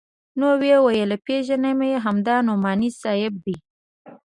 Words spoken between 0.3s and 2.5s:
نو ومې ويل پېژنم يې همدا